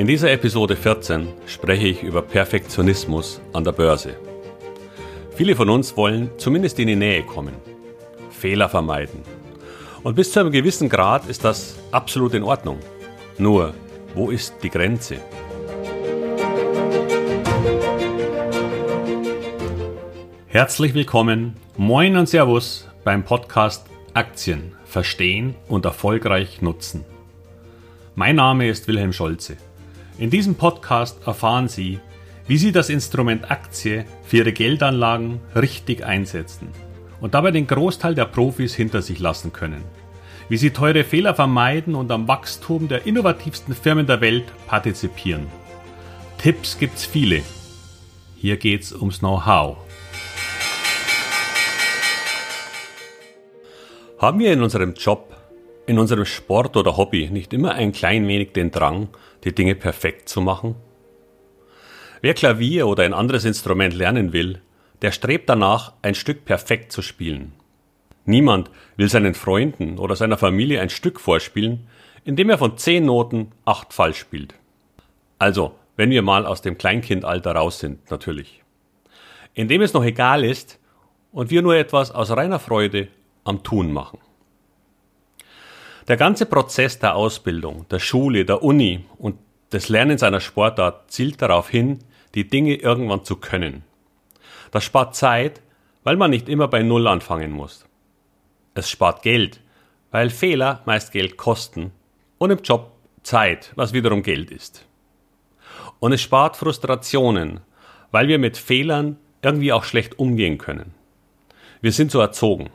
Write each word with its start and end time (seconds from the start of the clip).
In 0.00 0.06
dieser 0.06 0.32
Episode 0.32 0.76
14 0.76 1.28
spreche 1.44 1.88
ich 1.88 2.02
über 2.02 2.22
Perfektionismus 2.22 3.38
an 3.52 3.64
der 3.64 3.72
Börse. 3.72 4.16
Viele 5.36 5.54
von 5.54 5.68
uns 5.68 5.94
wollen 5.94 6.30
zumindest 6.38 6.78
in 6.78 6.86
die 6.86 6.96
Nähe 6.96 7.22
kommen, 7.22 7.52
Fehler 8.30 8.70
vermeiden. 8.70 9.20
Und 10.02 10.14
bis 10.14 10.32
zu 10.32 10.40
einem 10.40 10.52
gewissen 10.52 10.88
Grad 10.88 11.28
ist 11.28 11.44
das 11.44 11.76
absolut 11.92 12.32
in 12.32 12.44
Ordnung. 12.44 12.78
Nur, 13.36 13.74
wo 14.14 14.30
ist 14.30 14.54
die 14.62 14.70
Grenze? 14.70 15.18
Herzlich 20.46 20.94
willkommen, 20.94 21.56
moin 21.76 22.16
und 22.16 22.26
Servus 22.26 22.88
beim 23.04 23.22
Podcast 23.22 23.84
Aktien 24.14 24.72
verstehen 24.86 25.56
und 25.68 25.84
erfolgreich 25.84 26.62
nutzen. 26.62 27.04
Mein 28.14 28.36
Name 28.36 28.66
ist 28.66 28.88
Wilhelm 28.88 29.12
Scholze. 29.12 29.58
In 30.20 30.28
diesem 30.28 30.54
Podcast 30.54 31.26
erfahren 31.26 31.66
Sie, 31.66 31.98
wie 32.46 32.58
Sie 32.58 32.72
das 32.72 32.90
Instrument 32.90 33.50
Aktie 33.50 34.04
für 34.22 34.36
Ihre 34.36 34.52
Geldanlagen 34.52 35.40
richtig 35.56 36.04
einsetzen 36.04 36.68
und 37.22 37.32
dabei 37.32 37.52
den 37.52 37.66
Großteil 37.66 38.14
der 38.14 38.26
Profis 38.26 38.74
hinter 38.74 39.00
sich 39.00 39.18
lassen 39.18 39.54
können. 39.54 39.82
Wie 40.50 40.58
Sie 40.58 40.72
teure 40.72 41.04
Fehler 41.04 41.34
vermeiden 41.34 41.94
und 41.94 42.10
am 42.10 42.28
Wachstum 42.28 42.86
der 42.86 43.06
innovativsten 43.06 43.74
Firmen 43.74 44.06
der 44.06 44.20
Welt 44.20 44.44
partizipieren. 44.66 45.46
Tipps 46.36 46.78
gibt's 46.78 47.06
viele. 47.06 47.40
Hier 48.36 48.58
geht's 48.58 48.92
ums 48.92 49.20
Know-how. 49.20 49.78
Haben 54.18 54.38
wir 54.38 54.52
in 54.52 54.62
unserem 54.62 54.92
Job, 54.92 55.34
in 55.86 55.98
unserem 55.98 56.26
Sport 56.26 56.76
oder 56.76 56.98
Hobby 56.98 57.30
nicht 57.30 57.54
immer 57.54 57.72
ein 57.72 57.92
klein 57.92 58.28
wenig 58.28 58.52
den 58.52 58.70
Drang, 58.70 59.08
die 59.44 59.54
Dinge 59.54 59.74
perfekt 59.74 60.28
zu 60.28 60.40
machen? 60.40 60.76
Wer 62.20 62.34
Klavier 62.34 62.86
oder 62.86 63.04
ein 63.04 63.14
anderes 63.14 63.44
Instrument 63.44 63.94
lernen 63.94 64.32
will, 64.32 64.60
der 65.02 65.12
strebt 65.12 65.48
danach, 65.48 65.94
ein 66.02 66.14
Stück 66.14 66.44
perfekt 66.44 66.92
zu 66.92 67.00
spielen. 67.00 67.52
Niemand 68.26 68.70
will 68.96 69.08
seinen 69.08 69.34
Freunden 69.34 69.98
oder 69.98 70.14
seiner 70.14 70.36
Familie 70.36 70.80
ein 70.80 70.90
Stück 70.90 71.18
vorspielen, 71.18 71.86
indem 72.24 72.50
er 72.50 72.58
von 72.58 72.76
zehn 72.76 73.06
Noten 73.06 73.52
acht 73.64 73.94
falsch 73.94 74.18
spielt. 74.18 74.54
Also, 75.38 75.74
wenn 75.96 76.10
wir 76.10 76.22
mal 76.22 76.44
aus 76.44 76.60
dem 76.60 76.76
Kleinkindalter 76.76 77.52
raus 77.52 77.78
sind, 77.78 78.10
natürlich. 78.10 78.62
Indem 79.54 79.80
es 79.80 79.94
noch 79.94 80.04
egal 80.04 80.44
ist 80.44 80.78
und 81.32 81.50
wir 81.50 81.62
nur 81.62 81.76
etwas 81.76 82.10
aus 82.10 82.30
reiner 82.30 82.58
Freude 82.58 83.08
am 83.44 83.62
Tun 83.62 83.92
machen. 83.92 84.18
Der 86.10 86.16
ganze 86.16 86.44
Prozess 86.44 86.98
der 86.98 87.14
Ausbildung, 87.14 87.86
der 87.88 88.00
Schule, 88.00 88.44
der 88.44 88.64
Uni 88.64 89.04
und 89.18 89.38
des 89.70 89.88
Lernens 89.88 90.24
einer 90.24 90.40
Sportart 90.40 91.08
zielt 91.12 91.40
darauf 91.40 91.68
hin, 91.68 92.00
die 92.34 92.48
Dinge 92.48 92.74
irgendwann 92.74 93.24
zu 93.24 93.36
können. 93.36 93.84
Das 94.72 94.82
spart 94.82 95.14
Zeit, 95.14 95.62
weil 96.02 96.16
man 96.16 96.32
nicht 96.32 96.48
immer 96.48 96.66
bei 96.66 96.82
Null 96.82 97.06
anfangen 97.06 97.52
muss. 97.52 97.86
Es 98.74 98.90
spart 98.90 99.22
Geld, 99.22 99.60
weil 100.10 100.30
Fehler 100.30 100.82
meist 100.84 101.12
Geld 101.12 101.36
kosten 101.36 101.92
und 102.38 102.50
im 102.50 102.58
Job 102.58 102.90
Zeit, 103.22 103.70
was 103.76 103.92
wiederum 103.92 104.24
Geld 104.24 104.50
ist. 104.50 104.86
Und 106.00 106.12
es 106.12 106.20
spart 106.20 106.56
Frustrationen, 106.56 107.60
weil 108.10 108.26
wir 108.26 108.40
mit 108.40 108.56
Fehlern 108.56 109.16
irgendwie 109.42 109.72
auch 109.72 109.84
schlecht 109.84 110.18
umgehen 110.18 110.58
können. 110.58 110.92
Wir 111.80 111.92
sind 111.92 112.10
so 112.10 112.18
erzogen. 112.18 112.68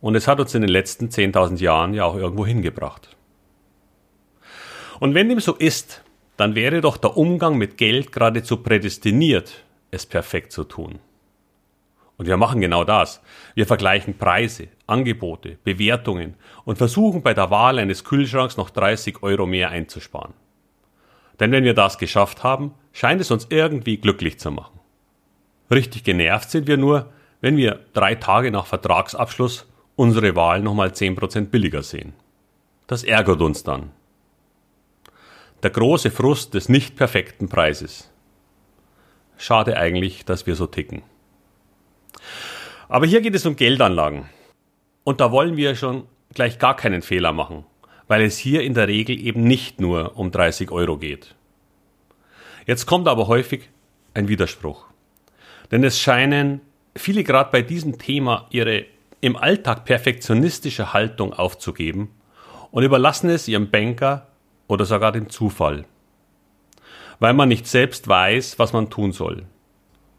Und 0.00 0.14
es 0.14 0.28
hat 0.28 0.40
uns 0.40 0.54
in 0.54 0.62
den 0.62 0.70
letzten 0.70 1.08
10.000 1.08 1.58
Jahren 1.58 1.94
ja 1.94 2.04
auch 2.04 2.16
irgendwo 2.16 2.46
hingebracht. 2.46 3.16
Und 5.00 5.14
wenn 5.14 5.28
dem 5.28 5.40
so 5.40 5.54
ist, 5.54 6.02
dann 6.36 6.54
wäre 6.54 6.80
doch 6.80 6.96
der 6.96 7.16
Umgang 7.16 7.56
mit 7.56 7.76
Geld 7.78 8.12
geradezu 8.12 8.58
prädestiniert, 8.58 9.64
es 9.90 10.06
perfekt 10.06 10.52
zu 10.52 10.64
tun. 10.64 11.00
Und 12.16 12.26
wir 12.26 12.36
machen 12.36 12.60
genau 12.60 12.84
das. 12.84 13.20
Wir 13.54 13.66
vergleichen 13.66 14.18
Preise, 14.18 14.68
Angebote, 14.86 15.58
Bewertungen 15.62 16.34
und 16.64 16.76
versuchen 16.76 17.22
bei 17.22 17.32
der 17.32 17.50
Wahl 17.50 17.78
eines 17.78 18.04
Kühlschranks 18.04 18.56
noch 18.56 18.70
30 18.70 19.22
Euro 19.22 19.46
mehr 19.46 19.70
einzusparen. 19.70 20.34
Denn 21.38 21.52
wenn 21.52 21.62
wir 21.62 21.74
das 21.74 21.98
geschafft 21.98 22.42
haben, 22.42 22.74
scheint 22.92 23.20
es 23.20 23.30
uns 23.30 23.46
irgendwie 23.50 23.98
glücklich 23.98 24.40
zu 24.40 24.50
machen. 24.50 24.80
Richtig 25.70 26.02
genervt 26.02 26.50
sind 26.50 26.66
wir 26.66 26.76
nur, 26.76 27.12
wenn 27.40 27.56
wir 27.56 27.80
drei 27.92 28.16
Tage 28.16 28.50
nach 28.50 28.66
Vertragsabschluss 28.66 29.66
unsere 29.98 30.36
Wahl 30.36 30.62
nochmal 30.62 30.90
10% 30.90 31.46
billiger 31.46 31.82
sehen. 31.82 32.12
Das 32.86 33.02
ärgert 33.02 33.40
uns 33.40 33.64
dann. 33.64 33.90
Der 35.64 35.70
große 35.70 36.12
Frust 36.12 36.54
des 36.54 36.68
nicht 36.68 36.94
perfekten 36.94 37.48
Preises. 37.48 38.08
Schade 39.36 39.76
eigentlich, 39.76 40.24
dass 40.24 40.46
wir 40.46 40.54
so 40.54 40.66
ticken. 40.66 41.02
Aber 42.88 43.06
hier 43.06 43.20
geht 43.20 43.34
es 43.34 43.44
um 43.44 43.56
Geldanlagen. 43.56 44.26
Und 45.02 45.20
da 45.20 45.32
wollen 45.32 45.56
wir 45.56 45.74
schon 45.74 46.06
gleich 46.32 46.60
gar 46.60 46.76
keinen 46.76 47.02
Fehler 47.02 47.32
machen, 47.32 47.66
weil 48.06 48.22
es 48.22 48.38
hier 48.38 48.62
in 48.62 48.74
der 48.74 48.86
Regel 48.86 49.18
eben 49.18 49.42
nicht 49.42 49.80
nur 49.80 50.16
um 50.16 50.30
30 50.30 50.70
Euro 50.70 50.96
geht. 50.96 51.34
Jetzt 52.66 52.86
kommt 52.86 53.08
aber 53.08 53.26
häufig 53.26 53.68
ein 54.14 54.28
Widerspruch. 54.28 54.86
Denn 55.72 55.82
es 55.82 56.00
scheinen 56.00 56.60
viele 56.94 57.24
gerade 57.24 57.50
bei 57.50 57.62
diesem 57.62 57.98
Thema 57.98 58.46
ihre 58.50 58.86
im 59.20 59.36
Alltag 59.36 59.84
perfektionistische 59.84 60.92
Haltung 60.92 61.32
aufzugeben 61.32 62.10
und 62.70 62.82
überlassen 62.82 63.30
es 63.30 63.48
ihrem 63.48 63.70
Banker 63.70 64.28
oder 64.68 64.84
sogar 64.84 65.12
dem 65.12 65.28
Zufall, 65.28 65.84
weil 67.18 67.32
man 67.34 67.48
nicht 67.48 67.66
selbst 67.66 68.06
weiß, 68.06 68.58
was 68.58 68.72
man 68.72 68.90
tun 68.90 69.12
soll. 69.12 69.46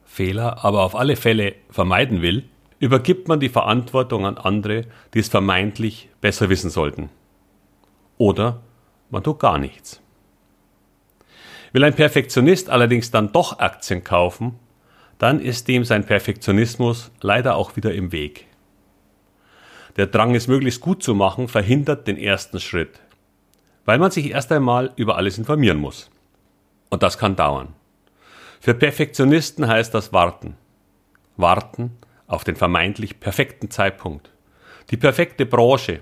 Fehler 0.04 0.66
aber 0.66 0.84
auf 0.84 0.96
alle 0.96 1.16
Fälle 1.16 1.56
vermeiden 1.70 2.22
will, 2.22 2.44
übergibt 2.80 3.28
man 3.28 3.40
die 3.40 3.50
Verantwortung 3.50 4.26
an 4.26 4.38
andere, 4.38 4.86
die 5.14 5.20
es 5.20 5.30
vermeintlich 5.30 6.10
besser 6.20 6.50
wissen 6.50 6.70
sollten. 6.70 7.10
Oder 8.18 8.62
man 9.10 9.24
tut 9.24 9.40
gar 9.40 9.58
nichts. 9.58 10.02
Will 11.72 11.84
ein 11.84 11.96
Perfektionist 11.96 12.70
allerdings 12.70 13.12
dann 13.12 13.32
doch 13.32 13.60
Aktien 13.60 14.04
kaufen, 14.04 14.58
dann 15.20 15.40
ist 15.40 15.68
dem 15.68 15.84
sein 15.84 16.06
Perfektionismus 16.06 17.12
leider 17.22 17.56
auch 17.56 17.76
wieder 17.76 17.94
im 17.94 18.12
Weg. 18.12 18.49
Der 19.98 20.08
Drang, 20.08 20.36
es 20.36 20.48
möglichst 20.48 20.82
gut 20.82 21.04
zu 21.04 21.16
machen, 21.16 21.48
verhindert 21.48 22.08
den 22.08 22.18
ersten 22.18 22.60
Schritt, 22.60 23.00
weil 23.86 24.00
man 24.00 24.12
sich 24.12 24.32
erst 24.32 24.52
einmal 24.52 24.94
über 24.96 25.18
alles 25.18 25.38
informieren 25.38 25.78
muss. 25.78 26.10
Und 26.90 27.04
das 27.04 27.18
kann 27.18 27.36
dauern. 27.36 27.74
Für 28.60 28.74
Perfektionisten 28.74 29.68
heißt 29.68 29.94
das 29.94 30.12
warten. 30.12 30.56
Warten 31.38 31.98
auf 32.28 32.44
den 32.44 32.56
vermeintlich 32.56 33.20
perfekten 33.20 33.72
Zeitpunkt, 33.72 34.32
die 34.92 34.98
perfekte 34.98 35.46
Branche, 35.46 36.02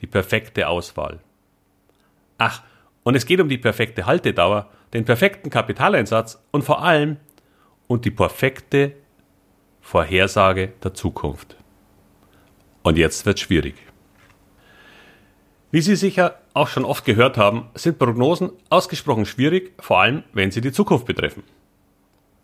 die 0.00 0.06
perfekte 0.06 0.68
Auswahl. 0.68 1.20
Ach, 2.38 2.62
und 3.04 3.14
es 3.14 3.26
geht 3.26 3.40
um 3.40 3.48
die 3.48 3.58
perfekte 3.58 4.06
Haltedauer, 4.06 4.70
den 4.92 5.04
perfekten 5.04 5.50
Kapitaleinsatz 5.50 6.42
und 6.50 6.62
vor 6.62 6.82
allem 6.82 7.18
um 7.86 8.00
die 8.00 8.10
perfekte 8.10 8.92
Vorhersage 9.80 10.72
der 10.82 10.94
Zukunft. 10.94 11.56
Und 12.84 12.98
jetzt 12.98 13.26
wird 13.26 13.40
schwierig. 13.40 13.74
Wie 15.72 15.80
Sie 15.80 15.96
sicher 15.96 16.38
auch 16.52 16.68
schon 16.68 16.84
oft 16.84 17.04
gehört 17.04 17.36
haben, 17.36 17.68
sind 17.74 17.98
Prognosen 17.98 18.52
ausgesprochen 18.68 19.26
schwierig, 19.26 19.72
vor 19.80 20.00
allem 20.00 20.22
wenn 20.32 20.52
sie 20.52 20.60
die 20.60 20.70
Zukunft 20.70 21.06
betreffen. 21.06 21.42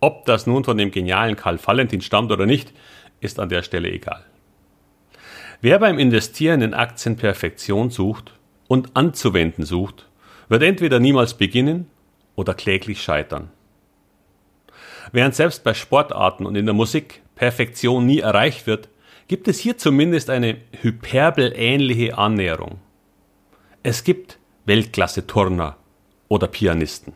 Ob 0.01 0.25
das 0.25 0.47
nun 0.47 0.65
von 0.65 0.79
dem 0.79 0.91
genialen 0.91 1.37
Karl 1.37 1.61
Valentin 1.65 2.01
stammt 2.01 2.33
oder 2.33 2.47
nicht, 2.47 2.73
ist 3.21 3.39
an 3.39 3.51
der 3.51 3.63
Stelle 3.63 3.91
egal. 3.91 4.25
Wer 5.61 5.79
beim 5.79 5.99
Investieren 5.99 6.63
in 6.63 6.73
Aktien 6.73 7.17
Perfektion 7.17 7.91
sucht 7.91 8.33
und 8.67 8.97
anzuwenden 8.97 9.67
sucht, 9.67 10.09
wird 10.49 10.63
entweder 10.63 10.99
niemals 11.01 11.35
beginnen 11.35 11.87
oder 12.35 12.55
kläglich 12.55 13.03
scheitern. 13.03 13.51
Während 15.13 15.35
selbst 15.35 15.65
bei 15.65 15.75
Sportarten 15.75 16.47
und 16.47 16.57
in 16.57 16.65
der 16.65 16.75
Musik 16.75 17.21
Perfektion 17.35 18.07
nie 18.07 18.21
erreicht 18.21 18.67
wird, 18.67 18.89
gibt 19.31 19.47
es 19.47 19.61
hier 19.61 19.79
zumindest 19.79 20.29
eine 20.29 20.57
hyperbelähnliche 20.83 22.19
Annäherung. 22.19 22.81
Es 23.85 24.03
gibt 24.03 24.41
Weltklasse-Turner 24.65 25.77
oder 26.27 26.49
Pianisten. 26.49 27.13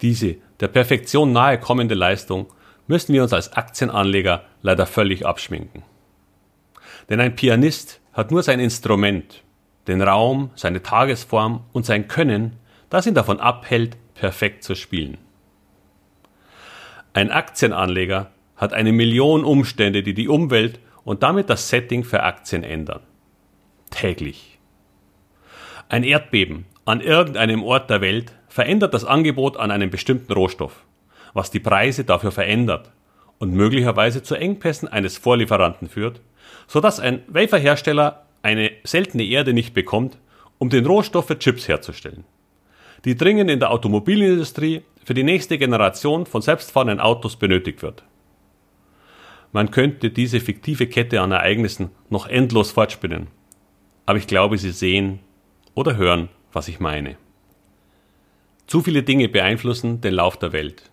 Diese 0.00 0.36
der 0.60 0.68
Perfektion 0.68 1.32
nahe 1.32 1.58
kommende 1.58 1.96
Leistung 1.96 2.46
müssen 2.86 3.14
wir 3.14 3.24
uns 3.24 3.32
als 3.32 3.52
Aktienanleger 3.52 4.44
leider 4.62 4.86
völlig 4.86 5.26
abschminken. 5.26 5.82
Denn 7.10 7.18
ein 7.18 7.34
Pianist 7.34 8.00
hat 8.12 8.30
nur 8.30 8.44
sein 8.44 8.60
Instrument, 8.60 9.42
den 9.88 10.02
Raum, 10.02 10.50
seine 10.54 10.84
Tagesform 10.84 11.64
und 11.72 11.84
sein 11.84 12.06
Können, 12.06 12.60
das 12.90 13.08
ihn 13.08 13.14
davon 13.14 13.40
abhält, 13.40 13.96
perfekt 14.14 14.62
zu 14.62 14.76
spielen. 14.76 15.18
Ein 17.12 17.32
Aktienanleger 17.32 18.30
hat 18.54 18.72
eine 18.72 18.92
Million 18.92 19.42
Umstände, 19.42 20.04
die 20.04 20.14
die 20.14 20.28
Umwelt 20.28 20.78
und 21.04 21.22
damit 21.22 21.50
das 21.50 21.68
Setting 21.68 22.04
für 22.04 22.22
Aktien 22.22 22.64
ändern. 22.64 23.00
Täglich. 23.90 24.58
Ein 25.88 26.04
Erdbeben 26.04 26.66
an 26.84 27.00
irgendeinem 27.00 27.62
Ort 27.62 27.90
der 27.90 28.00
Welt 28.00 28.32
verändert 28.48 28.94
das 28.94 29.04
Angebot 29.04 29.56
an 29.56 29.70
einem 29.70 29.90
bestimmten 29.90 30.32
Rohstoff, 30.32 30.84
was 31.34 31.50
die 31.50 31.60
Preise 31.60 32.04
dafür 32.04 32.32
verändert 32.32 32.90
und 33.38 33.52
möglicherweise 33.54 34.22
zu 34.22 34.34
Engpässen 34.34 34.88
eines 34.88 35.18
Vorlieferanten 35.18 35.88
führt, 35.88 36.20
sodass 36.66 37.00
ein 37.00 37.22
Waferhersteller 37.28 38.26
eine 38.42 38.70
seltene 38.84 39.24
Erde 39.24 39.52
nicht 39.52 39.74
bekommt, 39.74 40.18
um 40.58 40.70
den 40.70 40.86
Rohstoff 40.86 41.26
für 41.26 41.38
Chips 41.38 41.68
herzustellen, 41.68 42.24
die 43.04 43.16
dringend 43.16 43.50
in 43.50 43.60
der 43.60 43.70
Automobilindustrie 43.70 44.82
für 45.04 45.14
die 45.14 45.24
nächste 45.24 45.58
Generation 45.58 46.26
von 46.26 46.42
selbstfahrenden 46.42 47.00
Autos 47.00 47.36
benötigt 47.36 47.82
wird. 47.82 48.04
Man 49.52 49.70
könnte 49.70 50.10
diese 50.10 50.40
fiktive 50.40 50.86
Kette 50.86 51.20
an 51.20 51.30
Ereignissen 51.30 51.90
noch 52.08 52.26
endlos 52.26 52.70
fortspinnen, 52.72 53.26
aber 54.06 54.18
ich 54.18 54.26
glaube, 54.26 54.56
Sie 54.56 54.72
sehen 54.72 55.20
oder 55.74 55.96
hören, 55.96 56.30
was 56.52 56.68
ich 56.68 56.80
meine. 56.80 57.16
Zu 58.66 58.80
viele 58.80 59.02
Dinge 59.02 59.28
beeinflussen 59.28 60.00
den 60.00 60.14
Lauf 60.14 60.38
der 60.38 60.52
Welt. 60.52 60.90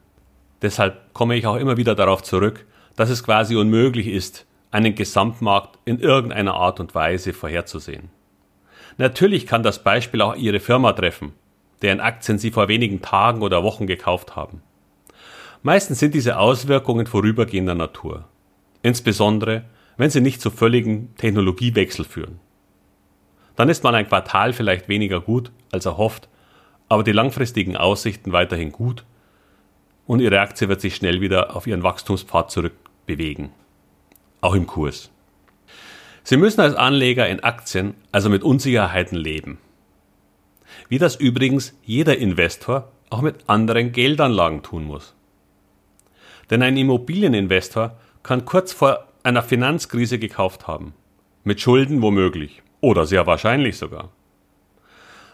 Deshalb 0.61 1.13
komme 1.13 1.37
ich 1.37 1.47
auch 1.47 1.55
immer 1.55 1.77
wieder 1.77 1.95
darauf 1.95 2.21
zurück, 2.21 2.65
dass 2.97 3.09
es 3.09 3.23
quasi 3.23 3.55
unmöglich 3.55 4.07
ist, 4.07 4.45
einen 4.71 4.93
Gesamtmarkt 4.93 5.79
in 5.85 5.99
irgendeiner 5.99 6.53
Art 6.53 6.81
und 6.81 6.93
Weise 6.93 7.31
vorherzusehen. 7.31 8.09
Natürlich 8.97 9.47
kann 9.47 9.63
das 9.63 9.81
Beispiel 9.83 10.21
auch 10.21 10.35
Ihre 10.35 10.59
Firma 10.59 10.91
treffen, 10.91 11.31
deren 11.81 12.01
Aktien 12.01 12.37
Sie 12.37 12.51
vor 12.51 12.67
wenigen 12.67 13.01
Tagen 13.01 13.41
oder 13.41 13.63
Wochen 13.63 13.87
gekauft 13.87 14.35
haben. 14.35 14.61
Meistens 15.63 15.99
sind 15.99 16.13
diese 16.13 16.37
Auswirkungen 16.37 17.05
vorübergehender 17.05 17.75
Natur, 17.75 18.27
insbesondere 18.81 19.65
wenn 19.99 20.09
sie 20.09 20.21
nicht 20.21 20.39
zu 20.41 20.49
völligen 20.49 21.13
Technologiewechsel 21.17 22.05
führen. 22.05 22.39
Dann 23.57 23.67
ist 23.67 23.83
mal 23.83 23.93
ein 23.95 24.07
Quartal 24.07 24.53
vielleicht 24.53 24.87
weniger 24.87 25.19
gut 25.19 25.51
als 25.73 25.85
erhofft, 25.85 26.29
aber 26.87 27.03
die 27.03 27.11
langfristigen 27.11 27.75
Aussichten 27.75 28.31
weiterhin 28.31 28.71
gut 28.71 29.03
und 30.07 30.21
Ihre 30.21 30.39
Aktie 30.39 30.69
wird 30.69 30.79
sich 30.79 30.95
schnell 30.95 31.19
wieder 31.19 31.53
auf 31.53 31.67
ihren 31.67 31.83
Wachstumspfad 31.83 32.49
zurückbewegen. 32.49 33.49
Auch 34.39 34.55
im 34.55 34.67
Kurs. 34.67 35.11
Sie 36.23 36.37
müssen 36.37 36.61
als 36.61 36.75
Anleger 36.75 37.27
in 37.27 37.41
Aktien 37.41 37.93
also 38.13 38.29
mit 38.29 38.41
Unsicherheiten 38.41 39.17
leben. 39.17 39.57
Wie 40.87 40.97
das 40.97 41.17
übrigens 41.17 41.77
jeder 41.83 42.17
Investor 42.17 42.89
auch 43.09 43.21
mit 43.21 43.49
anderen 43.49 43.91
Geldanlagen 43.91 44.63
tun 44.63 44.85
muss. 44.85 45.13
Denn 46.49 46.63
ein 46.63 46.77
Immobilieninvestor 46.77 47.97
kann 48.29 48.45
kurz 48.45 48.73
vor 48.73 49.07
einer 49.23 49.41
Finanzkrise 49.41 50.19
gekauft 50.19 50.67
haben. 50.67 50.93
Mit 51.43 51.61
Schulden 51.61 52.03
womöglich. 52.03 52.61
Oder 52.79 53.07
sehr 53.07 53.25
wahrscheinlich 53.25 53.77
sogar. 53.77 54.09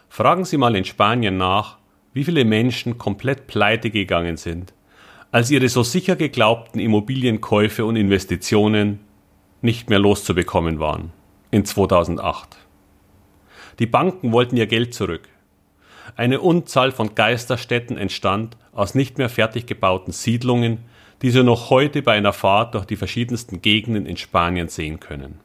Fragen 0.08 0.46
Sie 0.46 0.56
mal 0.56 0.74
in 0.74 0.86
Spanien 0.86 1.36
nach, 1.36 1.76
wie 2.14 2.24
viele 2.24 2.46
Menschen 2.46 2.96
komplett 2.96 3.48
pleite 3.48 3.90
gegangen 3.90 4.38
sind, 4.38 4.72
als 5.30 5.50
ihre 5.50 5.68
so 5.68 5.82
sicher 5.82 6.16
geglaubten 6.16 6.80
Immobilienkäufe 6.80 7.84
und 7.84 7.96
Investitionen 7.96 9.00
nicht 9.60 9.90
mehr 9.90 9.98
loszubekommen 9.98 10.80
waren 10.80 11.12
in 11.50 11.66
2008. 11.66 12.56
Die 13.78 13.84
Banken 13.84 14.32
wollten 14.32 14.56
ihr 14.56 14.66
Geld 14.66 14.94
zurück. 14.94 15.28
Eine 16.16 16.40
Unzahl 16.40 16.92
von 16.92 17.14
Geisterstädten 17.14 17.98
entstand 17.98 18.56
aus 18.72 18.94
nicht 18.94 19.18
mehr 19.18 19.28
fertig 19.28 19.66
gebauten 19.66 20.12
Siedlungen, 20.12 20.78
die 21.22 21.30
Sie 21.30 21.42
noch 21.42 21.70
heute 21.70 22.02
bei 22.02 22.12
einer 22.12 22.32
Fahrt 22.32 22.74
durch 22.74 22.84
die 22.84 22.96
verschiedensten 22.96 23.62
Gegenden 23.62 24.06
in 24.06 24.16
Spanien 24.16 24.68
sehen 24.68 25.00
können. 25.00 25.40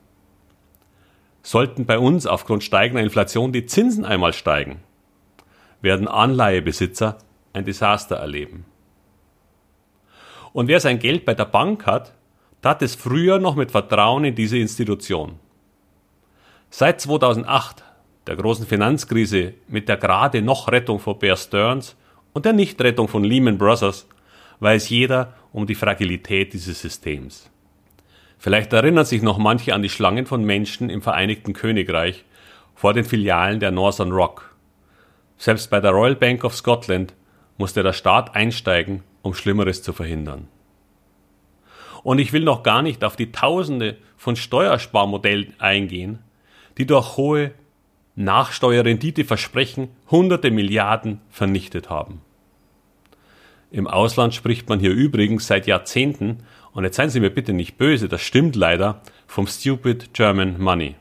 Sollten 1.44 1.86
bei 1.86 1.98
uns 1.98 2.28
aufgrund 2.28 2.64
steigender 2.64 3.04
Inflation 3.04 3.52
die 3.52 3.66
Zinsen 3.66 4.06
einmal 4.06 4.34
steigen, 4.34 4.82
werden 5.82 6.08
Anleihebesitzer 6.08 7.18
ein 7.54 7.66
Desaster 7.66 8.18
erleben. 8.18 8.66
Und 10.54 10.68
wer 10.68 10.80
sein 10.80 11.00
Geld 11.00 11.26
bei 11.26 11.34
der 11.34 11.46
Bank 11.46 11.86
hat, 11.86 12.14
tat 12.62 12.82
es 12.82 12.96
früher 12.96 13.40
noch 13.40 13.56
mit 13.56 13.72
Vertrauen 13.72 14.26
in 14.26 14.36
diese 14.36 14.58
Institution. 14.58 15.40
Seit 16.70 17.02
2008, 17.02 17.84
der 18.28 18.36
großen 18.36 18.68
Finanzkrise 18.68 19.54
mit 19.68 19.90
der 19.90 19.98
gerade 19.98 20.42
noch 20.42 20.72
Rettung 20.72 21.00
von 21.00 21.18
Bear 21.18 21.38
Stearns 21.38 21.96
und 22.34 22.46
der 22.46 22.54
Nichtrettung 22.54 23.08
von 23.08 23.24
Lehman 23.24 23.58
Brothers, 23.58 24.08
weiß 24.60 24.90
jeder 24.90 25.34
um 25.52 25.68
die 25.68 25.76
Fragilität 25.76 26.54
dieses 26.54 26.82
Systems. 26.82 27.50
Vielleicht 28.38 28.74
erinnern 28.74 29.06
sich 29.06 29.22
noch 29.22 29.38
manche 29.38 29.74
an 29.76 29.84
die 29.84 29.90
Schlangen 29.90 30.26
von 30.26 30.44
Menschen 30.44 30.90
im 30.90 31.02
Vereinigten 31.02 31.54
Königreich 31.54 32.26
vor 32.74 32.94
den 32.94 33.06
Filialen 33.06 33.60
der 33.60 33.72
Northern 33.72 34.12
Rock. 34.12 34.56
Selbst 35.38 35.70
bei 35.70 35.80
der 35.80 35.92
Royal 35.92 36.16
Bank 36.16 36.44
of 36.44 36.56
Scotland 36.56 37.14
musste 37.58 37.84
der 37.84 37.94
Staat 37.94 38.36
einsteigen, 38.36 39.04
um 39.22 39.34
Schlimmeres 39.34 39.84
zu 39.84 39.94
verhindern. 39.94 40.48
Und 42.04 42.20
ich 42.20 42.34
will 42.34 42.44
noch 42.44 42.64
gar 42.64 42.82
nicht 42.82 43.04
auf 43.04 43.16
die 43.16 43.32
Tausende 43.32 43.98
von 44.18 44.36
Steuersparmodellen 44.36 45.54
eingehen, 45.60 46.20
die 46.78 46.88
durch 46.88 47.18
hohe 47.18 47.52
Nachsteuerrenditeversprechen 48.16 49.90
hunderte 50.10 50.52
Milliarden 50.52 51.22
vernichtet 51.30 51.90
haben. 51.90 52.22
Im 53.72 53.88
Ausland 53.88 54.34
spricht 54.34 54.68
man 54.68 54.82
hier 54.82 54.92
übrigens 54.92 55.48
seit 55.48 55.66
Jahrzehnten, 55.66 56.44
und 56.74 56.84
jetzt 56.84 56.98
seien 56.98 57.10
Sie 57.10 57.22
mir 57.22 57.30
bitte 57.30 57.54
nicht 57.54 57.78
böse, 57.78 58.10
das 58.10 58.22
stimmt 58.22 58.56
leider, 58.56 59.02
vom 59.28 59.48
Stupid 59.48 60.14
German 60.14 60.60
Money. 60.62 60.96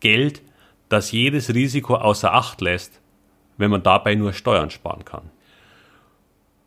Geld, 0.00 0.42
das 0.88 1.10
jedes 1.10 1.52
Risiko 1.52 1.96
außer 1.96 2.32
Acht 2.32 2.60
lässt, 2.60 3.00
wenn 3.56 3.70
man 3.70 3.82
dabei 3.82 4.14
nur 4.14 4.32
Steuern 4.32 4.70
sparen 4.70 5.04
kann. 5.04 5.30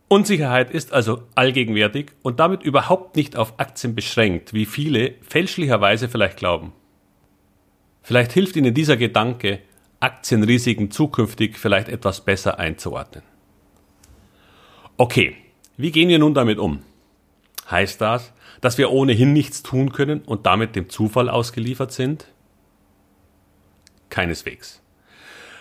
Unsicherheit 0.08 0.70
ist 0.70 0.92
also 0.92 1.22
allgegenwärtig 1.36 2.12
und 2.22 2.40
damit 2.40 2.62
überhaupt 2.62 3.16
nicht 3.16 3.36
auf 3.36 3.58
Aktien 3.58 3.94
beschränkt, 3.94 4.52
wie 4.52 4.66
viele 4.66 5.14
fälschlicherweise 5.22 6.08
vielleicht 6.08 6.36
glauben. 6.36 6.72
Vielleicht 8.02 8.32
hilft 8.32 8.56
Ihnen 8.56 8.74
dieser 8.74 8.96
Gedanke, 8.96 9.60
Aktienrisiken 10.00 10.90
zukünftig 10.90 11.56
vielleicht 11.58 11.88
etwas 11.88 12.24
besser 12.24 12.58
einzuordnen. 12.58 13.22
Okay, 15.00 15.34
wie 15.78 15.92
gehen 15.92 16.10
wir 16.10 16.18
nun 16.18 16.34
damit 16.34 16.58
um? 16.58 16.82
Heißt 17.70 18.02
das, 18.02 18.34
dass 18.60 18.76
wir 18.76 18.90
ohnehin 18.90 19.32
nichts 19.32 19.62
tun 19.62 19.92
können 19.92 20.20
und 20.20 20.44
damit 20.44 20.76
dem 20.76 20.90
Zufall 20.90 21.30
ausgeliefert 21.30 21.90
sind? 21.90 22.26
Keineswegs. 24.10 24.82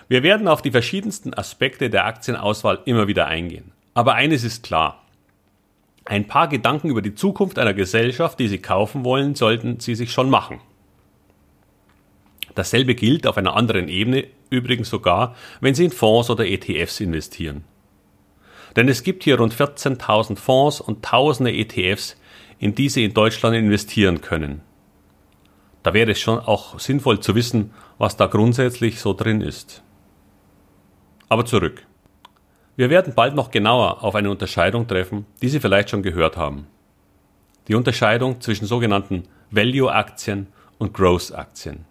Wir 0.10 0.24
werden 0.24 0.50
auf 0.50 0.62
die 0.62 0.72
verschiedensten 0.72 1.34
Aspekte 1.34 1.90
der 1.90 2.06
Aktienauswahl 2.06 2.82
immer 2.84 3.08
wieder 3.08 3.28
eingehen. 3.28 3.72
Aber 3.94 4.16
eines 4.16 4.44
ist 4.44 4.62
klar. 4.62 5.06
Ein 6.04 6.28
paar 6.28 6.50
Gedanken 6.50 6.90
über 6.90 7.02
die 7.02 7.16
Zukunft 7.16 7.60
einer 7.60 7.74
Gesellschaft, 7.74 8.40
die 8.40 8.50
Sie 8.50 8.60
kaufen 8.60 9.06
wollen, 9.06 9.36
sollten 9.36 9.80
Sie 9.80 9.96
sich 9.96 10.12
schon 10.12 10.30
machen. 10.30 10.60
Dasselbe 12.56 12.94
gilt 12.94 13.26
auf 13.26 13.38
einer 13.38 13.56
anderen 13.56 13.88
Ebene 13.88 14.28
übrigens 14.50 14.90
sogar, 14.90 15.34
wenn 15.62 15.76
Sie 15.76 15.86
in 15.86 15.92
Fonds 15.92 16.30
oder 16.30 16.46
ETFs 16.46 17.00
investieren. 17.00 17.64
Denn 18.76 18.88
es 18.88 19.04
gibt 19.04 19.24
hier 19.24 19.38
rund 19.38 19.54
14.000 19.54 20.38
Fonds 20.38 20.82
und 20.82 21.04
tausende 21.04 21.52
ETFs, 21.52 22.18
in 22.60 22.76
die 22.76 22.90
Sie 22.90 23.04
in 23.04 23.14
Deutschland 23.14 23.56
investieren 23.56 24.22
können. 24.22 24.62
Da 25.84 25.94
wäre 25.94 26.12
es 26.12 26.20
schon 26.20 26.40
auch 26.40 26.80
sinnvoll 26.80 27.20
zu 27.20 27.36
wissen, 27.36 27.72
was 27.98 28.18
da 28.18 28.28
grundsätzlich 28.28 29.00
so 29.00 29.14
drin 29.14 29.42
ist. 29.42 29.82
Aber 31.30 31.46
zurück. 31.46 31.86
Wir 32.76 32.90
werden 32.90 33.14
bald 33.14 33.36
noch 33.36 33.52
genauer 33.52 34.04
auf 34.04 34.16
eine 34.16 34.30
Unterscheidung 34.30 34.88
treffen, 34.88 35.26
die 35.42 35.50
Sie 35.50 35.60
vielleicht 35.60 35.90
schon 35.90 36.04
gehört 36.04 36.38
haben. 36.38 36.68
Die 37.68 37.76
Unterscheidung 37.76 38.42
zwischen 38.42 38.66
sogenannten 38.66 39.24
Value-Aktien 39.52 40.48
und 40.78 40.94
Growth-Aktien. 40.94 41.86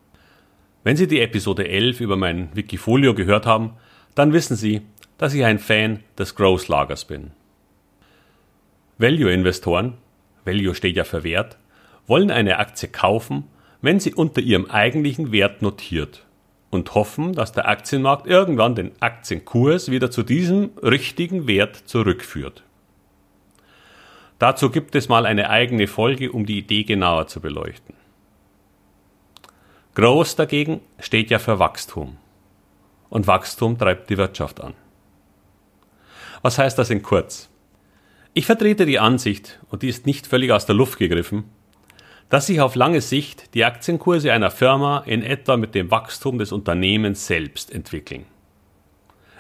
Wenn 0.85 0.97
Sie 0.97 1.07
die 1.07 1.21
Episode 1.21 1.69
11 1.69 2.01
über 2.01 2.17
mein 2.17 2.49
Wikifolio 2.55 3.15
gehört 3.15 3.47
haben, 3.47 3.75
dann 4.15 4.33
wissen 4.33 4.57
Sie, 4.57 4.83
dass 5.19 5.35
ich 5.35 5.45
ein 5.45 5.59
Fan 5.59 6.03
des 6.17 6.35
Growth-Lagers 6.35 7.05
bin. 7.05 7.33
Value-Investoren, 8.99 9.95
Value 10.45 10.75
steht 10.75 10.97
ja 10.97 11.05
für 11.05 11.23
Wert, 11.25 11.59
wollen 12.07 12.31
eine 12.31 12.59
Aktie 12.59 12.89
kaufen, 12.89 13.45
wenn 13.83 14.01
sie 14.01 14.15
unter 14.15 14.41
ihrem 14.41 14.71
eigentlichen 14.71 15.31
Wert 15.31 15.63
notiert 15.63 16.25
und 16.71 16.95
hoffen, 16.95 17.33
dass 17.33 17.53
der 17.53 17.69
Aktienmarkt 17.69 18.27
irgendwann 18.27 18.75
den 18.75 18.93
Aktienkurs 19.01 19.91
wieder 19.91 20.11
zu 20.11 20.23
diesem 20.23 20.71
richtigen 20.83 21.47
Wert 21.47 21.77
zurückführt. 21.77 22.63
Dazu 24.39 24.71
gibt 24.71 24.95
es 24.95 25.09
mal 25.09 25.27
eine 25.27 25.51
eigene 25.51 25.87
Folge, 25.87 26.31
um 26.31 26.47
die 26.47 26.59
Idee 26.59 26.85
genauer 26.85 27.27
zu 27.27 27.41
beleuchten. 27.41 27.95
Groß 29.95 30.37
dagegen 30.37 30.81
steht 31.01 31.31
ja 31.31 31.41
für 31.41 31.59
Wachstum. 31.59 32.19
Und 33.11 33.27
Wachstum 33.27 33.79
treibt 33.79 34.11
die 34.11 34.19
Wirtschaft 34.19 34.61
an. 34.61 34.75
Was 36.43 36.59
heißt 36.59 36.79
das 36.79 36.91
in 36.91 37.03
kurz? 37.03 37.49
Ich 38.35 38.47
vertrete 38.47 38.87
die 38.87 38.99
Ansicht, 38.99 39.59
und 39.71 39.83
die 39.83 39.89
ist 39.89 40.07
nicht 40.07 40.27
völlig 40.27 40.53
aus 40.53 40.67
der 40.67 40.77
Luft 40.77 40.99
gegriffen, 40.99 41.45
dass 42.29 42.47
sich 42.47 42.61
auf 42.61 42.75
lange 42.75 43.01
Sicht 43.01 43.55
die 43.55 43.65
Aktienkurse 43.65 44.33
einer 44.33 44.51
Firma 44.51 45.03
in 45.07 45.23
etwa 45.23 45.57
mit 45.57 45.75
dem 45.75 45.91
Wachstum 45.91 46.39
des 46.39 46.53
Unternehmens 46.53 47.27
selbst 47.27 47.73
entwickeln. 47.73 48.27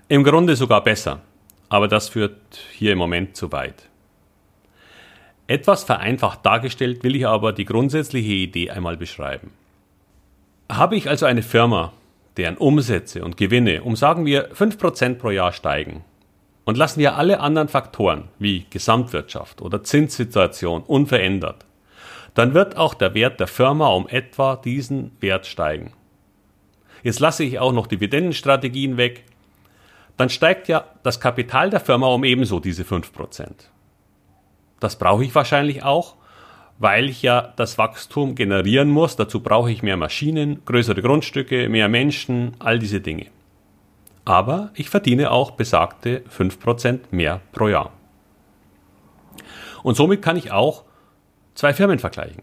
Im 0.08 0.24
Grunde 0.24 0.56
sogar 0.56 0.82
besser, 0.82 1.20
aber 1.68 1.86
das 1.86 2.08
führt 2.08 2.40
hier 2.72 2.92
im 2.92 2.98
Moment 2.98 3.36
zu 3.36 3.52
weit. 3.52 3.88
Etwas 5.46 5.84
vereinfacht 5.84 6.44
dargestellt 6.44 7.04
will 7.04 7.14
ich 7.14 7.26
aber 7.26 7.52
die 7.52 7.66
grundsätzliche 7.66 8.32
Idee 8.32 8.70
einmal 8.70 8.96
beschreiben. 8.96 9.52
Habe 10.70 10.96
ich 10.96 11.08
also 11.08 11.26
eine 11.26 11.42
Firma, 11.42 11.92
deren 12.36 12.56
Umsätze 12.56 13.22
und 13.22 13.36
Gewinne 13.36 13.82
um 13.82 13.96
sagen 13.96 14.26
wir 14.26 14.52
5% 14.52 15.14
pro 15.14 15.30
Jahr 15.30 15.52
steigen 15.52 16.04
und 16.68 16.76
lassen 16.76 17.00
wir 17.00 17.16
alle 17.16 17.40
anderen 17.40 17.68
Faktoren 17.68 18.24
wie 18.38 18.66
Gesamtwirtschaft 18.68 19.62
oder 19.62 19.82
Zinssituation 19.82 20.82
unverändert, 20.82 21.64
dann 22.34 22.52
wird 22.52 22.76
auch 22.76 22.92
der 22.92 23.14
Wert 23.14 23.40
der 23.40 23.46
Firma 23.46 23.88
um 23.88 24.06
etwa 24.06 24.54
diesen 24.56 25.12
Wert 25.20 25.46
steigen. 25.46 25.94
Jetzt 27.02 27.20
lasse 27.20 27.42
ich 27.42 27.58
auch 27.58 27.72
noch 27.72 27.86
Dividendenstrategien 27.86 28.98
weg, 28.98 29.24
dann 30.18 30.28
steigt 30.28 30.68
ja 30.68 30.84
das 31.02 31.20
Kapital 31.20 31.70
der 31.70 31.80
Firma 31.80 32.08
um 32.08 32.22
ebenso 32.22 32.60
diese 32.60 32.82
5%. 32.82 33.48
Das 34.78 34.98
brauche 34.98 35.24
ich 35.24 35.34
wahrscheinlich 35.34 35.84
auch, 35.84 36.16
weil 36.78 37.08
ich 37.08 37.22
ja 37.22 37.54
das 37.56 37.78
Wachstum 37.78 38.34
generieren 38.34 38.90
muss. 38.90 39.16
Dazu 39.16 39.42
brauche 39.42 39.70
ich 39.70 39.82
mehr 39.82 39.96
Maschinen, 39.96 40.62
größere 40.66 41.00
Grundstücke, 41.00 41.70
mehr 41.70 41.88
Menschen, 41.88 42.56
all 42.58 42.78
diese 42.78 43.00
Dinge. 43.00 43.28
Aber 44.28 44.72
ich 44.74 44.90
verdiene 44.90 45.30
auch 45.30 45.52
besagte 45.52 46.22
5% 46.28 47.00
mehr 47.12 47.40
pro 47.50 47.68
Jahr. 47.68 47.94
Und 49.82 49.96
somit 49.96 50.20
kann 50.20 50.36
ich 50.36 50.50
auch 50.50 50.84
zwei 51.54 51.72
Firmen 51.72 51.98
vergleichen. 51.98 52.42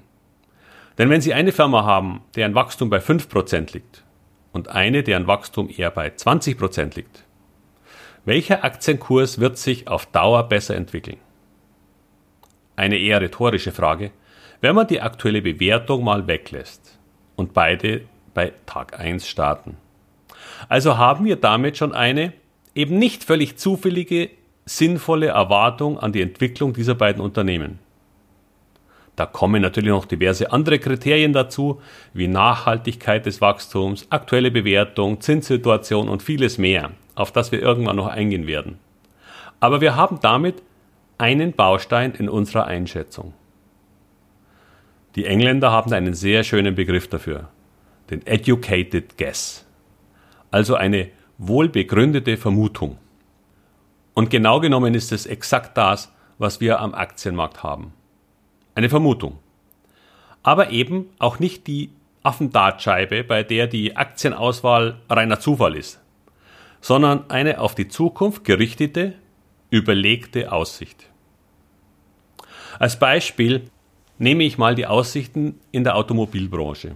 Denn 0.98 1.12
wenn 1.12 1.22
Sie 1.22 1.36
eine 1.36 1.52
Firma 1.52 1.84
haben, 1.84 2.24
deren 2.36 2.56
Wachstum 2.56 2.90
bei 2.90 2.98
5% 2.98 3.72
liegt 3.74 4.04
und 4.52 4.70
eine, 4.70 5.04
deren 5.04 5.28
Wachstum 5.28 5.70
eher 5.70 5.92
bei 5.92 6.08
20% 6.08 6.96
liegt, 6.96 7.24
welcher 8.26 8.64
Aktienkurs 8.64 9.40
wird 9.40 9.60
sich 9.60 9.88
auf 9.88 10.08
Dauer 10.08 10.50
besser 10.50 10.76
entwickeln? 10.76 11.18
Eine 12.76 12.98
eher 12.98 13.22
rhetorische 13.22 13.72
Frage, 13.72 14.10
wenn 14.60 14.74
man 14.74 14.88
die 14.88 15.02
aktuelle 15.02 15.44
Bewertung 15.44 16.04
mal 16.04 16.26
weglässt 16.26 16.98
und 17.36 17.54
beide 17.54 18.06
bei 18.34 18.54
Tag 18.66 19.00
1 19.00 19.28
starten. 19.28 19.78
Also 20.70 20.98
haben 20.98 21.26
wir 21.26 21.36
damit 21.36 21.78
schon 21.78 21.94
eine 21.94 22.34
eben 22.74 23.00
nicht 23.00 23.24
völlig 23.24 23.58
zufällige, 23.58 24.30
sinnvolle 24.66 25.28
Erwartung 25.28 26.00
an 26.00 26.12
die 26.12 26.22
Entwicklung 26.22 26.74
dieser 26.74 26.96
beiden 26.96 27.22
Unternehmen. 27.22 27.80
Da 29.16 29.26
kommen 29.26 29.62
natürlich 29.62 29.92
noch 29.92 30.06
diverse 30.06 30.52
andere 30.52 30.78
Kriterien 30.78 31.32
dazu, 31.32 31.82
wie 32.14 32.28
Nachhaltigkeit 32.28 33.26
des 33.26 33.40
Wachstums, 33.40 34.08
aktuelle 34.10 34.52
Bewertung, 34.52 35.22
Zinssituation 35.22 36.10
und 36.10 36.22
vieles 36.22 36.58
mehr, 36.58 36.92
auf 37.16 37.32
das 37.32 37.52
wir 37.52 37.62
irgendwann 37.62 37.96
noch 37.96 38.08
eingehen 38.08 38.46
werden. 38.46 38.78
Aber 39.62 39.80
wir 39.80 39.96
haben 39.96 40.20
damit 40.22 40.62
einen 41.18 41.54
Baustein 41.54 42.14
in 42.14 42.28
unserer 42.28 42.66
Einschätzung. 42.66 43.34
Die 45.16 45.26
Engländer 45.26 45.72
haben 45.72 45.94
einen 45.94 46.14
sehr 46.14 46.44
schönen 46.44 46.76
Begriff 46.76 47.08
dafür, 47.08 47.48
den 48.10 48.26
Educated 48.28 49.18
Guess, 49.18 49.65
also 50.56 50.76
eine 50.76 51.10
wohlbegründete 51.38 52.38
Vermutung. 52.38 52.98
Und 54.14 54.30
genau 54.30 54.62
genommen 54.62 54.94
ist 54.94 55.12
es 55.12 55.26
exakt 55.26 55.78
das, 55.78 56.14
was 56.38 56.62
wir 56.62 56.80
am 56.80 56.94
Aktienmarkt 56.94 57.62
haben. 57.62 57.92
Eine 58.74 58.88
Vermutung. 58.88 59.38
Aber 60.44 60.70
eben 60.70 61.10
auch 61.20 61.40
nicht 61.40 61.68
die 61.68 61.90
Affendartscheibe, 62.24 63.26
bei 63.26 63.44
der 63.44 63.68
die 63.68 63.98
Aktienauswahl 63.98 65.02
reiner 65.10 65.42
Zufall 65.42 65.76
ist, 65.76 66.00
sondern 66.80 67.30
eine 67.30 67.60
auf 67.60 67.76
die 67.76 67.90
Zukunft 67.90 68.46
gerichtete, 68.46 69.16
überlegte 69.72 70.54
Aussicht. 70.54 71.10
Als 72.80 72.98
Beispiel 72.98 73.66
nehme 74.20 74.46
ich 74.46 74.58
mal 74.58 74.74
die 74.74 74.88
Aussichten 74.88 75.60
in 75.74 75.84
der 75.84 75.98
Automobilbranche. 75.98 76.96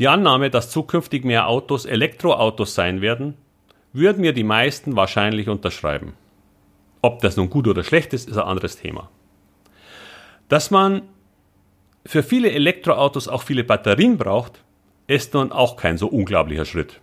Die 0.00 0.08
Annahme, 0.08 0.48
dass 0.48 0.70
zukünftig 0.70 1.26
mehr 1.26 1.46
Autos 1.46 1.84
Elektroautos 1.84 2.74
sein 2.74 3.02
werden, 3.02 3.34
würden 3.92 4.22
mir 4.22 4.32
die 4.32 4.44
meisten 4.44 4.96
wahrscheinlich 4.96 5.50
unterschreiben. 5.50 6.14
Ob 7.02 7.20
das 7.20 7.36
nun 7.36 7.50
gut 7.50 7.68
oder 7.68 7.84
schlecht 7.84 8.14
ist, 8.14 8.26
ist 8.26 8.38
ein 8.38 8.44
anderes 8.44 8.76
Thema. 8.78 9.10
Dass 10.48 10.70
man 10.70 11.02
für 12.06 12.22
viele 12.22 12.50
Elektroautos 12.50 13.28
auch 13.28 13.42
viele 13.42 13.62
Batterien 13.62 14.16
braucht, 14.16 14.64
ist 15.06 15.34
nun 15.34 15.52
auch 15.52 15.76
kein 15.76 15.98
so 15.98 16.08
unglaublicher 16.08 16.64
Schritt. 16.64 16.98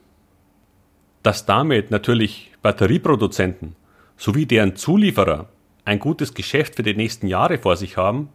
Dass 1.21 1.45
damit 1.45 1.91
natürlich 1.91 2.51
Batterieproduzenten 2.63 3.75
sowie 4.15 4.47
deren 4.47 4.75
Zulieferer 4.75 5.49
ein 5.85 5.99
gutes 5.99 6.33
Geschäft 6.33 6.73
für 6.73 6.83
die 6.83 6.95
nächsten 6.95 7.27
Jahre 7.27 7.59
vor 7.59 7.75
sich 7.77 7.95
haben, 7.95 8.29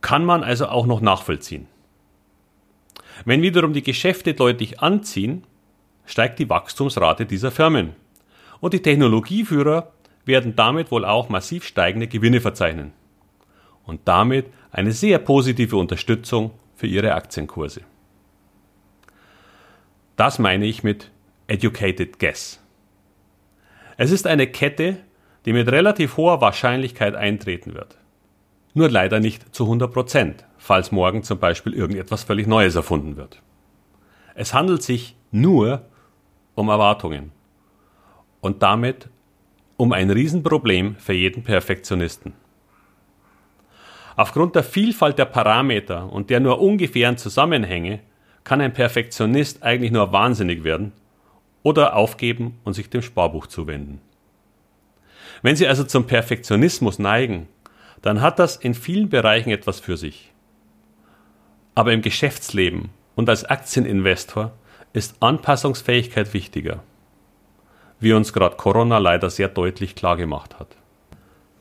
kann 0.00 0.24
man 0.24 0.42
also 0.42 0.66
auch 0.66 0.86
noch 0.86 1.00
nachvollziehen. 1.00 1.68
Wenn 3.24 3.42
wiederum 3.42 3.72
die 3.72 3.82
Geschäfte 3.82 4.34
deutlich 4.34 4.80
anziehen, 4.80 5.44
steigt 6.04 6.38
die 6.38 6.48
Wachstumsrate 6.48 7.26
dieser 7.26 7.50
Firmen. 7.50 7.94
Und 8.60 8.74
die 8.74 8.82
Technologieführer 8.82 9.92
werden 10.24 10.56
damit 10.56 10.90
wohl 10.90 11.04
auch 11.04 11.28
massiv 11.28 11.64
steigende 11.64 12.08
Gewinne 12.08 12.40
verzeichnen. 12.40 12.92
Und 13.84 14.00
damit 14.04 14.46
eine 14.70 14.92
sehr 14.92 15.18
positive 15.18 15.76
Unterstützung 15.76 16.50
für 16.74 16.86
ihre 16.86 17.14
Aktienkurse. 17.14 17.82
Das 20.16 20.38
meine 20.38 20.66
ich 20.66 20.82
mit 20.82 21.10
Educated 21.46 22.18
Guess. 22.18 22.60
Es 23.96 24.10
ist 24.10 24.26
eine 24.26 24.46
Kette, 24.46 24.98
die 25.44 25.52
mit 25.52 25.70
relativ 25.70 26.16
hoher 26.16 26.40
Wahrscheinlichkeit 26.40 27.14
eintreten 27.14 27.74
wird. 27.74 27.98
Nur 28.74 28.90
leider 28.90 29.20
nicht 29.20 29.54
zu 29.54 29.64
100 29.64 29.92
Prozent, 29.92 30.45
falls 30.66 30.90
morgen 30.90 31.22
zum 31.22 31.38
Beispiel 31.38 31.74
irgendetwas 31.74 32.24
völlig 32.24 32.48
Neues 32.48 32.74
erfunden 32.74 33.16
wird. 33.16 33.40
Es 34.34 34.52
handelt 34.52 34.82
sich 34.82 35.14
nur 35.30 35.82
um 36.56 36.68
Erwartungen 36.68 37.30
und 38.40 38.64
damit 38.64 39.08
um 39.76 39.92
ein 39.92 40.10
Riesenproblem 40.10 40.96
für 40.96 41.12
jeden 41.12 41.44
Perfektionisten. 41.44 42.32
Aufgrund 44.16 44.56
der 44.56 44.64
Vielfalt 44.64 45.20
der 45.20 45.26
Parameter 45.26 46.12
und 46.12 46.30
der 46.30 46.40
nur 46.40 46.60
ungefähren 46.60 47.16
Zusammenhänge 47.16 48.00
kann 48.42 48.60
ein 48.60 48.72
Perfektionist 48.72 49.62
eigentlich 49.62 49.92
nur 49.92 50.10
wahnsinnig 50.12 50.64
werden 50.64 50.92
oder 51.62 51.94
aufgeben 51.94 52.58
und 52.64 52.72
sich 52.72 52.90
dem 52.90 53.02
Sparbuch 53.02 53.46
zuwenden. 53.46 54.00
Wenn 55.42 55.54
Sie 55.54 55.68
also 55.68 55.84
zum 55.84 56.08
Perfektionismus 56.08 56.98
neigen, 56.98 57.46
dann 58.02 58.20
hat 58.20 58.40
das 58.40 58.56
in 58.56 58.74
vielen 58.74 59.08
Bereichen 59.08 59.50
etwas 59.50 59.78
für 59.78 59.96
sich. 59.96 60.32
Aber 61.76 61.92
im 61.92 62.00
Geschäftsleben 62.00 62.88
und 63.16 63.28
als 63.28 63.44
Aktieninvestor 63.44 64.52
ist 64.94 65.16
Anpassungsfähigkeit 65.20 66.32
wichtiger, 66.32 66.82
wie 68.00 68.14
uns 68.14 68.32
gerade 68.32 68.56
Corona 68.56 68.96
leider 68.96 69.28
sehr 69.28 69.48
deutlich 69.48 69.94
klargemacht 69.94 70.58
hat. 70.58 70.74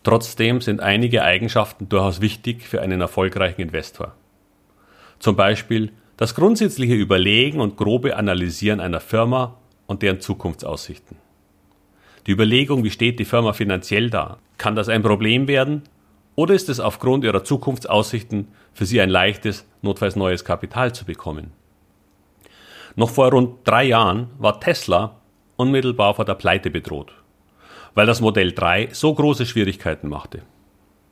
Trotzdem 0.04 0.62
sind 0.62 0.80
einige 0.80 1.24
Eigenschaften 1.24 1.90
durchaus 1.90 2.22
wichtig 2.22 2.64
für 2.64 2.82
einen 2.82 3.02
erfolgreichen 3.02 3.60
Investor. 3.60 4.16
Zum 5.20 5.36
Beispiel 5.36 5.92
das 6.16 6.34
grundsätzliche 6.34 6.94
Überlegen 6.94 7.60
und 7.60 7.76
grobe 7.76 8.16
Analysieren 8.16 8.80
einer 8.80 9.02
Firma 9.02 9.58
und 9.86 10.02
deren 10.02 10.22
Zukunftsaussichten. 10.22 11.18
Die 12.26 12.32
Überlegung, 12.32 12.86
wie 12.86 12.90
steht 12.90 13.20
die 13.20 13.26
Firma 13.26 13.52
finanziell 13.52 14.10
da? 14.10 14.38
Kann 14.58 14.78
das 14.78 14.88
ein 14.88 15.04
Problem 15.04 15.50
werden? 15.50 15.84
Oder 16.36 16.54
ist 16.54 16.70
es 16.70 16.80
aufgrund 16.80 17.26
ihrer 17.26 17.44
Zukunftsaussichten 17.44 18.48
für 18.76 18.86
sie 18.86 19.02
ein 19.02 19.10
leichtes, 19.10 19.68
notfalls 19.82 20.16
neues 20.16 20.46
Kapital 20.46 20.94
zu 20.94 21.06
bekommen? 21.06 21.54
Noch 22.96 23.10
vor 23.10 23.32
rund 23.32 23.68
drei 23.68 23.86
Jahren 23.86 24.30
war 24.38 24.60
Tesla 24.60 25.20
unmittelbar 25.56 26.14
vor 26.14 26.26
der 26.26 26.36
Pleite 26.36 26.70
bedroht, 26.70 27.14
weil 27.94 28.06
das 28.06 28.22
Modell 28.22 28.52
3 28.52 28.90
so 28.92 29.14
große 29.14 29.46
Schwierigkeiten 29.46 30.10
machte. 30.10 30.44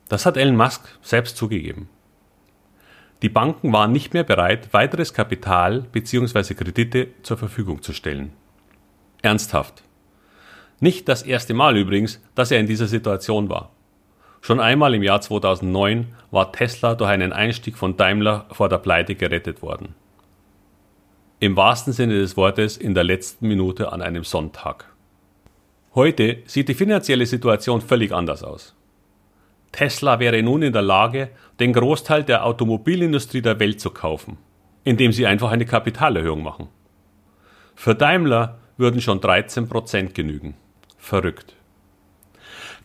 Das 0.10 0.26
hat 0.26 0.38
Elon 0.38 0.56
Musk 0.56 1.00
selbst 1.02 1.38
zugegeben. 1.38 1.90
Die 3.22 3.30
Banken 3.30 3.72
waren 3.72 3.94
nicht 3.94 4.14
mehr 4.14 4.26
bereit, 4.26 4.74
weiteres 4.74 5.14
Kapital 5.14 5.82
bzw. 5.82 6.54
Kredite 6.56 7.08
zur 7.24 7.38
Verfügung 7.38 7.82
zu 7.82 7.94
stellen. 7.94 8.34
Ernsthaft. 9.22 9.84
Nicht 10.82 11.08
das 11.08 11.22
erste 11.22 11.54
Mal 11.54 11.78
übrigens, 11.78 12.22
dass 12.36 12.52
er 12.52 12.60
in 12.60 12.68
dieser 12.68 12.88
Situation 12.88 13.48
war. 13.48 13.72
Schon 14.46 14.60
einmal 14.60 14.94
im 14.94 15.04
Jahr 15.04 15.22
2009 15.22 16.16
war 16.30 16.52
Tesla 16.52 16.96
durch 16.96 17.10
einen 17.10 17.32
Einstieg 17.32 17.78
von 17.78 17.96
Daimler 17.96 18.46
vor 18.52 18.68
der 18.68 18.78
Pleite 18.78 19.16
gerettet 19.16 19.62
worden. 19.62 19.96
Im 21.40 21.56
wahrsten 21.56 21.94
Sinne 21.94 22.16
des 22.16 22.36
Wortes 22.36 22.76
in 22.76 22.94
der 22.94 23.06
letzten 23.06 23.48
Minute 23.48 23.94
an 23.94 24.02
einem 24.02 24.26
Sonntag. 24.26 24.94
Heute 25.96 26.40
sieht 26.46 26.68
die 26.68 26.74
finanzielle 26.74 27.26
Situation 27.26 27.80
völlig 27.80 28.12
anders 28.12 28.44
aus. 28.44 28.76
Tesla 29.72 30.20
wäre 30.20 30.44
nun 30.44 30.62
in 30.62 30.74
der 30.74 30.82
Lage, 30.82 31.30
den 31.62 31.72
Großteil 31.72 32.26
der 32.26 32.46
Automobilindustrie 32.46 33.42
der 33.42 33.62
Welt 33.62 33.80
zu 33.80 33.92
kaufen, 33.92 34.36
indem 34.84 35.14
sie 35.14 35.26
einfach 35.26 35.52
eine 35.52 35.66
Kapitalerhöhung 35.66 36.44
machen. 36.44 36.68
Für 37.76 37.96
Daimler 37.96 38.60
würden 38.76 39.00
schon 39.00 39.22
13% 39.22 40.12
genügen. 40.12 40.56
Verrückt. 40.98 41.56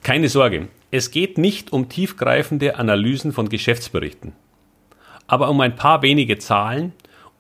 Keine 0.03 0.29
Sorge, 0.29 0.69
es 0.91 1.11
geht 1.11 1.39
nicht 1.39 1.73
um 1.73 1.89
tiefgreifende 1.89 2.77
Analysen 2.77 3.33
von 3.33 3.49
Geschäftsberichten, 3.49 4.33
aber 5.27 5.51
um 5.51 5.61
ein 5.61 5.77
paar 5.77 6.03
wenige 6.03 6.39
Zahlen 6.39 6.93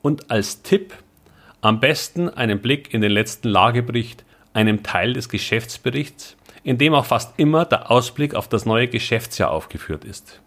und 0.02 0.30
als 0.30 0.62
Tipp 0.62 0.94
am 1.60 1.80
besten 1.80 2.28
einen 2.28 2.60
Blick 2.60 2.92
in 2.92 3.00
den 3.00 3.12
letzten 3.12 3.48
Lagebericht, 3.48 4.24
einem 4.52 4.82
Teil 4.82 5.12
des 5.12 5.28
Geschäftsberichts, 5.28 6.36
in 6.62 6.78
dem 6.78 6.94
auch 6.94 7.06
fast 7.06 7.38
immer 7.38 7.64
der 7.64 7.90
Ausblick 7.90 8.34
auf 8.34 8.48
das 8.48 8.66
neue 8.66 8.88
Geschäftsjahr 8.88 9.50
aufgeführt 9.50 10.04
ist. 10.04 10.40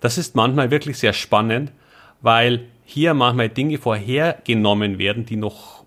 Das 0.00 0.18
ist 0.18 0.36
manchmal 0.36 0.70
wirklich 0.70 0.98
sehr 0.98 1.12
spannend, 1.12 1.72
weil 2.20 2.66
hier 2.84 3.14
manchmal 3.14 3.48
Dinge 3.48 3.78
vorhergenommen 3.78 4.98
werden, 4.98 5.24
die 5.26 5.36
noch 5.36 5.84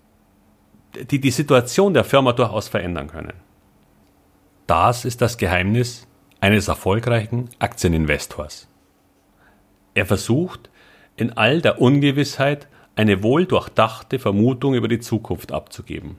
die 0.94 1.20
die 1.20 1.30
Situation 1.30 1.94
der 1.94 2.04
Firma 2.04 2.32
durchaus 2.32 2.68
verändern 2.68 3.08
können. 3.08 3.41
Das 4.66 5.04
ist 5.04 5.20
das 5.20 5.38
Geheimnis 5.38 6.06
eines 6.40 6.68
erfolgreichen 6.68 7.50
Aktieninvestors. 7.58 8.68
Er 9.94 10.06
versucht, 10.06 10.70
in 11.16 11.36
all 11.36 11.60
der 11.60 11.80
Ungewissheit 11.80 12.68
eine 12.94 13.22
wohldurchdachte 13.22 14.18
Vermutung 14.18 14.74
über 14.74 14.88
die 14.88 15.00
Zukunft 15.00 15.52
abzugeben 15.52 16.16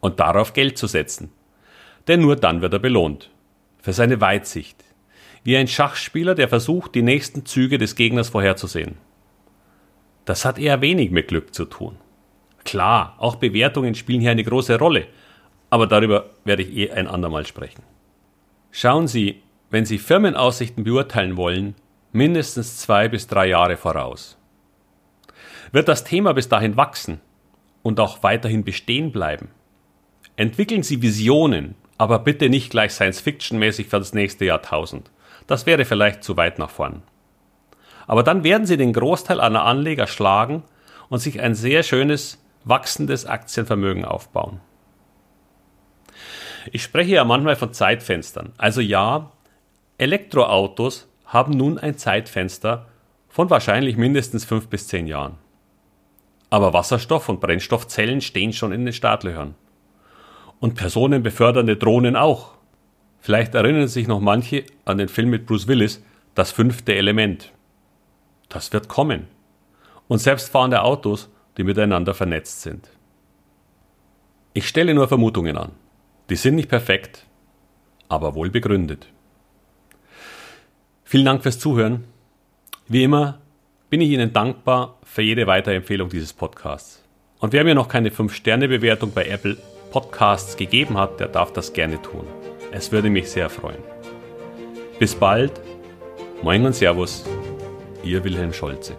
und 0.00 0.20
darauf 0.20 0.52
Geld 0.52 0.78
zu 0.78 0.86
setzen. 0.86 1.30
Denn 2.08 2.20
nur 2.20 2.36
dann 2.36 2.60
wird 2.60 2.72
er 2.72 2.78
belohnt. 2.78 3.30
Für 3.78 3.92
seine 3.92 4.20
Weitsicht. 4.20 4.84
Wie 5.44 5.56
ein 5.56 5.68
Schachspieler, 5.68 6.34
der 6.34 6.48
versucht, 6.48 6.94
die 6.94 7.02
nächsten 7.02 7.46
Züge 7.46 7.78
des 7.78 7.94
Gegners 7.94 8.30
vorherzusehen. 8.30 8.96
Das 10.24 10.44
hat 10.44 10.58
eher 10.58 10.80
wenig 10.80 11.10
mit 11.10 11.28
Glück 11.28 11.54
zu 11.54 11.64
tun. 11.64 11.96
Klar, 12.64 13.14
auch 13.18 13.36
Bewertungen 13.36 13.94
spielen 13.94 14.20
hier 14.20 14.32
eine 14.32 14.44
große 14.44 14.78
Rolle, 14.78 15.06
aber 15.70 15.86
darüber 15.86 16.30
werde 16.44 16.62
ich 16.62 16.76
eh 16.76 16.90
ein 16.90 17.06
andermal 17.06 17.46
sprechen. 17.46 17.82
Schauen 18.72 19.08
Sie, 19.08 19.42
wenn 19.70 19.84
Sie 19.84 19.98
Firmenaussichten 19.98 20.84
beurteilen 20.84 21.36
wollen, 21.36 21.74
mindestens 22.12 22.78
zwei 22.78 23.08
bis 23.08 23.26
drei 23.28 23.46
Jahre 23.46 23.76
voraus. 23.76 24.36
Wird 25.72 25.88
das 25.88 26.04
Thema 26.04 26.32
bis 26.34 26.48
dahin 26.48 26.76
wachsen 26.76 27.20
und 27.82 28.00
auch 28.00 28.22
weiterhin 28.22 28.64
bestehen 28.64 29.12
bleiben? 29.12 29.48
Entwickeln 30.36 30.82
Sie 30.82 31.02
Visionen, 31.02 31.76
aber 31.98 32.18
bitte 32.18 32.48
nicht 32.48 32.70
gleich 32.70 32.92
Science-Fiction-mäßig 32.92 33.88
für 33.88 33.98
das 33.98 34.12
nächste 34.12 34.44
Jahrtausend. 34.44 35.10
Das 35.46 35.66
wäre 35.66 35.84
vielleicht 35.84 36.24
zu 36.24 36.36
weit 36.36 36.58
nach 36.58 36.70
vorn. 36.70 37.02
Aber 38.06 38.22
dann 38.24 38.42
werden 38.42 38.66
Sie 38.66 38.76
den 38.76 38.92
Großteil 38.92 39.40
aller 39.40 39.64
Anleger 39.64 40.06
schlagen 40.06 40.64
und 41.08 41.20
sich 41.20 41.40
ein 41.40 41.54
sehr 41.54 41.82
schönes, 41.82 42.42
wachsendes 42.64 43.26
Aktienvermögen 43.26 44.04
aufbauen. 44.04 44.60
Ich 46.72 46.82
spreche 46.82 47.12
ja 47.12 47.24
manchmal 47.24 47.56
von 47.56 47.72
Zeitfenstern. 47.72 48.52
Also 48.58 48.80
ja, 48.80 49.32
Elektroautos 49.98 51.08
haben 51.26 51.52
nun 51.52 51.78
ein 51.78 51.96
Zeitfenster 51.96 52.86
von 53.28 53.50
wahrscheinlich 53.50 53.96
mindestens 53.96 54.44
fünf 54.44 54.68
bis 54.68 54.88
zehn 54.88 55.06
Jahren. 55.06 55.38
Aber 56.50 56.72
Wasserstoff- 56.72 57.28
und 57.28 57.40
Brennstoffzellen 57.40 58.20
stehen 58.20 58.52
schon 58.52 58.72
in 58.72 58.84
den 58.84 58.92
Startlöchern. 58.92 59.54
Und 60.58 60.74
personenbefördernde 60.74 61.76
Drohnen 61.76 62.16
auch. 62.16 62.54
Vielleicht 63.20 63.54
erinnern 63.54 63.88
sich 63.88 64.08
noch 64.08 64.20
manche 64.20 64.64
an 64.84 64.98
den 64.98 65.08
Film 65.08 65.30
mit 65.30 65.46
Bruce 65.46 65.68
Willis, 65.68 66.02
Das 66.34 66.52
fünfte 66.52 66.94
Element. 66.94 67.52
Das 68.48 68.72
wird 68.72 68.88
kommen. 68.88 69.26
Und 70.08 70.18
selbstfahrende 70.18 70.82
Autos, 70.82 71.28
die 71.56 71.64
miteinander 71.64 72.14
vernetzt 72.14 72.62
sind. 72.62 72.88
Ich 74.52 74.66
stelle 74.66 74.94
nur 74.94 75.08
Vermutungen 75.08 75.56
an. 75.56 75.72
Die 76.30 76.36
sind 76.36 76.54
nicht 76.54 76.68
perfekt, 76.68 77.26
aber 78.08 78.36
wohl 78.36 78.50
begründet. 78.50 79.08
Vielen 81.02 81.24
Dank 81.24 81.42
fürs 81.42 81.58
Zuhören. 81.58 82.04
Wie 82.86 83.02
immer 83.02 83.40
bin 83.90 84.00
ich 84.00 84.10
Ihnen 84.10 84.32
dankbar 84.32 84.98
für 85.02 85.22
jede 85.22 85.48
Weiterempfehlung 85.48 86.08
dieses 86.08 86.32
Podcasts. 86.32 87.02
Und 87.40 87.52
wer 87.52 87.64
mir 87.64 87.74
noch 87.74 87.88
keine 87.88 88.10
5-Sterne-Bewertung 88.10 89.12
bei 89.12 89.26
Apple 89.26 89.56
Podcasts 89.90 90.56
gegeben 90.56 90.96
hat, 90.96 91.18
der 91.18 91.26
darf 91.26 91.52
das 91.52 91.72
gerne 91.72 92.00
tun. 92.00 92.24
Es 92.70 92.92
würde 92.92 93.10
mich 93.10 93.28
sehr 93.28 93.50
freuen. 93.50 93.82
Bis 95.00 95.16
bald. 95.16 95.60
Moin 96.42 96.64
und 96.64 96.76
Servus. 96.76 97.24
Ihr 98.04 98.22
Wilhelm 98.22 98.52
Scholze. 98.52 98.94